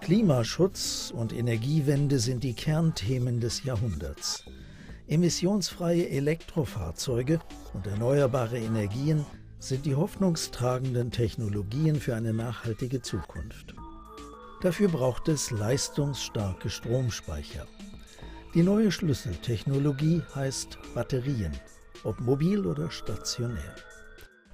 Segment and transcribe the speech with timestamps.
[0.00, 4.44] Klimaschutz und Energiewende sind die Kernthemen des Jahrhunderts.
[5.06, 7.38] Emissionsfreie Elektrofahrzeuge
[7.74, 9.26] und erneuerbare Energien
[9.58, 13.74] sind die hoffnungstragenden Technologien für eine nachhaltige Zukunft.
[14.62, 17.66] Dafür braucht es leistungsstarke Stromspeicher.
[18.54, 21.52] Die neue Schlüsseltechnologie heißt Batterien,
[22.04, 23.76] ob mobil oder stationär.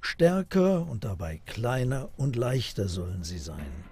[0.00, 3.91] Stärker und dabei kleiner und leichter sollen sie sein.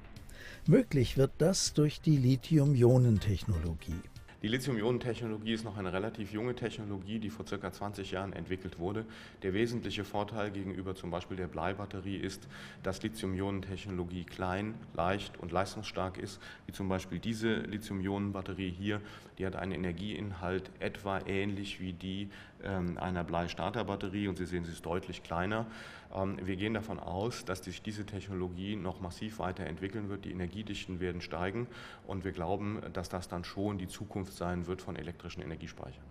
[0.67, 4.01] Möglich wird das durch die Lithium-Ionen-Technologie.
[4.43, 9.05] Die Lithium-Ionen-Technologie ist noch eine relativ junge Technologie, die vor circa 20 Jahren entwickelt wurde.
[9.43, 12.49] Der wesentliche Vorteil gegenüber zum Beispiel der Bleibatterie ist,
[12.83, 19.03] dass Lithium-Ionen-Technologie klein, leicht und leistungsstark ist, wie zum Beispiel diese Lithium-Ionen-Batterie hier.
[19.37, 22.31] Die hat einen Energieinhalt etwa ähnlich wie die
[22.65, 25.67] ähm, einer Bleistarterbatterie und Sie sehen, sie ist deutlich kleiner.
[26.15, 30.25] Ähm, wir gehen davon aus, dass sich diese Technologie noch massiv weiterentwickeln wird.
[30.25, 31.67] Die Energiedichten werden steigen
[32.07, 36.05] und wir glauben, dass das dann schon die Zukunft Zukunft sein wird von elektrischen Energiespeichern.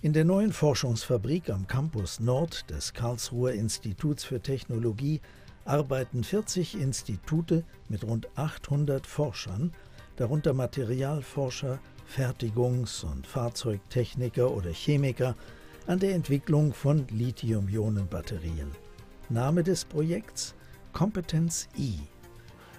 [0.00, 5.20] In der neuen Forschungsfabrik am Campus Nord des Karlsruher Instituts für Technologie
[5.64, 9.72] arbeiten 40 Institute mit rund 800 Forschern,
[10.16, 15.34] darunter Materialforscher, Fertigungs- und Fahrzeugtechniker oder Chemiker,
[15.86, 18.70] an der Entwicklung von Lithium-Ionen-Batterien.
[19.30, 20.54] Name des Projekts
[20.92, 21.94] Kompetenz E.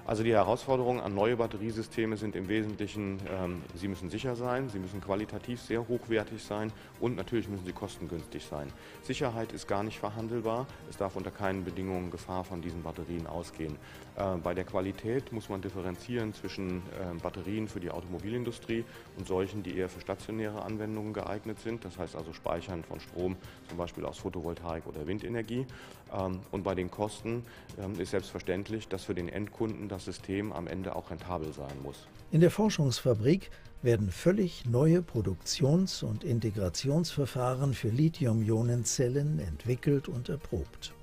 [0.09, 4.79] Also die Herausforderungen an neue Batteriesysteme sind im Wesentlichen, ähm, sie müssen sicher sein, sie
[4.79, 8.73] müssen qualitativ sehr hochwertig sein und natürlich müssen sie kostengünstig sein.
[9.03, 13.75] Sicherheit ist gar nicht verhandelbar, es darf unter keinen Bedingungen Gefahr von diesen Batterien ausgehen.
[14.15, 18.85] Äh, bei der Qualität muss man differenzieren zwischen äh, Batterien für die Automobilindustrie
[19.15, 23.35] und solchen, die eher für stationäre Anwendungen geeignet sind, das heißt also Speichern von Strom,
[23.67, 25.67] zum Beispiel aus Photovoltaik oder Windenergie.
[26.11, 27.43] Ähm, und bei den Kosten
[27.77, 31.81] ähm, ist selbstverständlich, dass für den Endkunden das das System am Ende auch rentabel sein
[31.83, 32.07] muss.
[32.31, 33.51] In der Forschungsfabrik
[33.81, 40.93] werden völlig neue Produktions- und Integrationsverfahren für Lithium-Ionen-Zellen entwickelt und erprobt.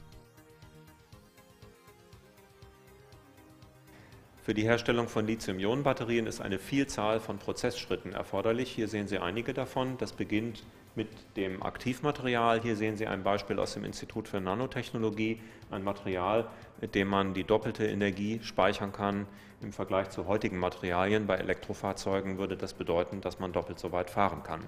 [4.46, 8.70] Für die Herstellung von Lithium-Ionen-Batterien ist eine Vielzahl von Prozessschritten erforderlich.
[8.70, 9.98] Hier sehen Sie einige davon.
[9.98, 10.62] Das beginnt
[10.94, 12.62] mit dem Aktivmaterial.
[12.62, 15.40] Hier sehen Sie ein Beispiel aus dem Institut für Nanotechnologie,
[15.72, 16.46] ein Material,
[16.80, 19.26] mit dem man die doppelte Energie speichern kann
[19.62, 21.26] im Vergleich zu heutigen Materialien.
[21.26, 24.60] Bei Elektrofahrzeugen würde das bedeuten, dass man doppelt so weit fahren kann.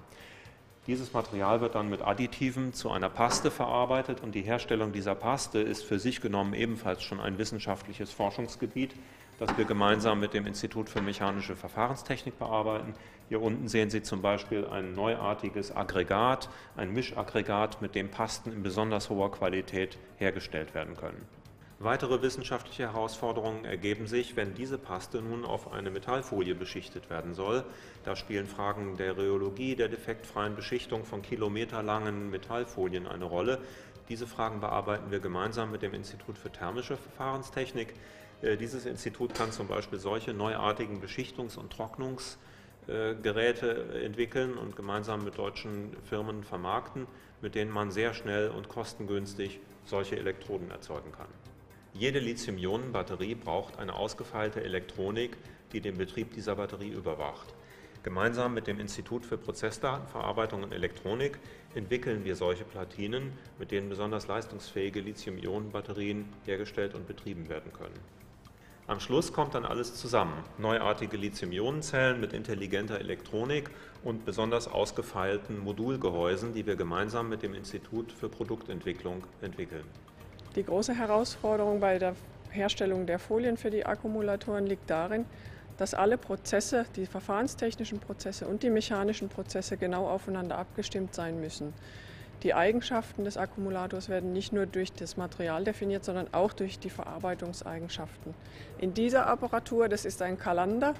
[0.87, 5.59] Dieses Material wird dann mit Additiven zu einer Paste verarbeitet und die Herstellung dieser Paste
[5.59, 8.93] ist für sich genommen ebenfalls schon ein wissenschaftliches Forschungsgebiet
[9.39, 12.93] das wir gemeinsam mit dem Institut für mechanische Verfahrenstechnik bearbeiten.
[13.29, 18.63] Hier unten sehen Sie zum Beispiel ein neuartiges Aggregat, ein Mischaggregat, mit dem Pasten in
[18.63, 21.25] besonders hoher Qualität hergestellt werden können.
[21.81, 27.63] Weitere wissenschaftliche Herausforderungen ergeben sich, wenn diese Paste nun auf eine Metallfolie beschichtet werden soll.
[28.03, 33.59] Da spielen Fragen der Rheologie, der defektfreien Beschichtung von kilometerlangen Metallfolien eine Rolle.
[34.09, 37.93] Diese Fragen bearbeiten wir gemeinsam mit dem Institut für thermische Verfahrenstechnik.
[38.41, 45.37] Äh, dieses Institut kann zum Beispiel solche neuartigen Beschichtungs- und Trocknungsgeräte entwickeln und gemeinsam mit
[45.37, 47.07] deutschen Firmen vermarkten,
[47.41, 51.27] mit denen man sehr schnell und kostengünstig solche Elektroden erzeugen kann.
[51.93, 55.37] Jede Lithium-Ionen-Batterie braucht eine ausgefeilte Elektronik,
[55.73, 57.53] die den Betrieb dieser Batterie überwacht.
[58.03, 61.37] Gemeinsam mit dem Institut für Prozessdatenverarbeitung und Elektronik
[61.75, 67.99] entwickeln wir solche Platinen, mit denen besonders leistungsfähige Lithium-Ionen-Batterien hergestellt und betrieben werden können.
[68.89, 70.33] Am Schluss kommt dann alles zusammen.
[70.57, 73.69] Neuartige Lithium-Ionen-Zellen mit intelligenter Elektronik
[74.03, 79.83] und besonders ausgefeilten Modulgehäusen, die wir gemeinsam mit dem Institut für Produktentwicklung entwickeln.
[80.55, 82.15] Die große Herausforderung bei der
[82.49, 85.25] Herstellung der Folien für die Akkumulatoren liegt darin,
[85.77, 91.75] dass alle Prozesse, die verfahrenstechnischen Prozesse und die mechanischen Prozesse genau aufeinander abgestimmt sein müssen.
[92.43, 96.89] Die Eigenschaften des Akkumulators werden nicht nur durch das Material definiert, sondern auch durch die
[96.89, 98.33] Verarbeitungseigenschaften.
[98.77, 100.93] In dieser Apparatur, das ist ein Kalander,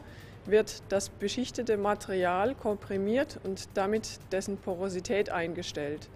[0.45, 6.09] wird das beschichtete Material komprimiert und damit dessen Porosität eingestellt.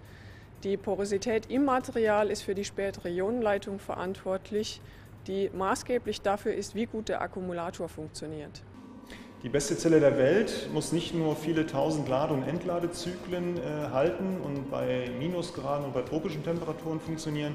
[0.62, 4.82] Die Porosität im Material ist für die spätere Ionenleitung verantwortlich,
[5.26, 8.62] die maßgeblich dafür ist, wie gut der Akkumulator funktioniert.
[9.44, 14.38] Die beste Zelle der Welt muss nicht nur viele tausend Lade- und Entladezyklen äh, halten
[14.42, 17.54] und bei Minusgraden und bei tropischen Temperaturen funktionieren.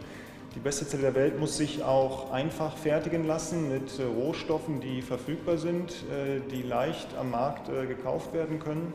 [0.54, 5.02] Die beste Zelle der Welt muss sich auch einfach fertigen lassen mit äh, Rohstoffen, die
[5.02, 8.94] verfügbar sind, äh, die leicht am Markt äh, gekauft werden können.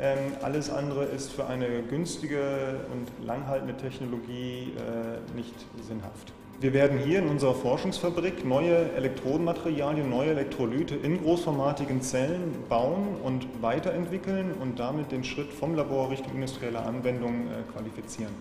[0.00, 5.54] Ähm, alles andere ist für eine günstige und langhaltende Technologie äh, nicht
[5.86, 6.32] sinnhaft.
[6.58, 13.46] Wir werden hier in unserer Forschungsfabrik neue Elektrodenmaterialien, neue Elektrolyte in großformatigen Zellen bauen und
[13.60, 18.32] weiterentwickeln und damit den Schritt vom Labor Richtung industrielle Anwendung äh, qualifizieren.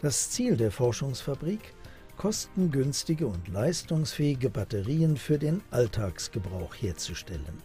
[0.00, 1.72] Das Ziel der Forschungsfabrik?
[2.16, 7.62] Kostengünstige und leistungsfähige Batterien für den Alltagsgebrauch herzustellen.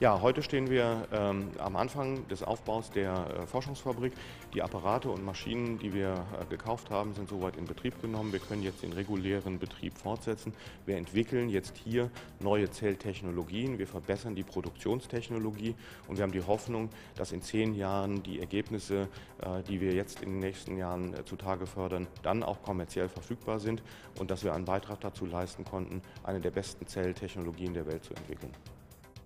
[0.00, 4.12] Ja, heute stehen wir ähm, am Anfang des Aufbaus der äh, Forschungsfabrik.
[4.52, 8.32] Die Apparate und Maschinen, die wir äh, gekauft haben, sind soweit in Betrieb genommen.
[8.32, 10.52] Wir können jetzt den regulären Betrieb fortsetzen.
[10.84, 12.10] Wir entwickeln jetzt hier
[12.40, 13.78] neue Zelltechnologien.
[13.78, 15.76] Wir verbessern die Produktionstechnologie
[16.08, 19.06] und wir haben die Hoffnung, dass in zehn Jahren die Ergebnisse,
[19.42, 23.60] äh, die wir jetzt in den nächsten Jahren äh, zutage fördern, dann auch kommerziell verfügbar
[23.60, 23.80] sind
[24.18, 28.12] und dass wir einen Beitrag dazu leisten konnten, eine der besten Zelltechnologien der Welt zu
[28.14, 28.50] entwickeln.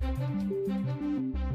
[0.00, 1.48] Thank you.